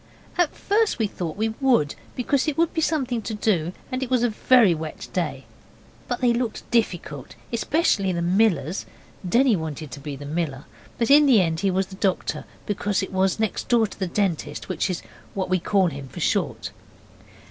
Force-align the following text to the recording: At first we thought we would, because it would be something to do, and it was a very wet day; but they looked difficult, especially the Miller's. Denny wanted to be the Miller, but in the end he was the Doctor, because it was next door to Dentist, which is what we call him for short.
At 0.35 0.55
first 0.55 0.97
we 0.97 1.05
thought 1.05 1.37
we 1.37 1.49
would, 1.61 1.93
because 2.15 2.47
it 2.47 2.57
would 2.57 2.73
be 2.73 2.81
something 2.81 3.21
to 3.21 3.35
do, 3.35 3.71
and 3.91 4.01
it 4.01 4.09
was 4.09 4.23
a 4.23 4.29
very 4.31 4.73
wet 4.73 5.07
day; 5.13 5.45
but 6.07 6.21
they 6.21 6.33
looked 6.33 6.67
difficult, 6.71 7.35
especially 7.53 8.11
the 8.11 8.23
Miller's. 8.23 8.87
Denny 9.29 9.55
wanted 9.55 9.91
to 9.91 9.99
be 9.99 10.15
the 10.15 10.25
Miller, 10.25 10.65
but 10.97 11.11
in 11.11 11.27
the 11.27 11.39
end 11.39 11.59
he 11.59 11.69
was 11.69 11.85
the 11.85 11.95
Doctor, 11.97 12.45
because 12.65 13.03
it 13.03 13.13
was 13.13 13.39
next 13.39 13.67
door 13.67 13.85
to 13.85 14.07
Dentist, 14.07 14.69
which 14.69 14.89
is 14.89 15.03
what 15.35 15.51
we 15.51 15.59
call 15.59 15.85
him 15.89 16.07
for 16.07 16.19
short. 16.19 16.71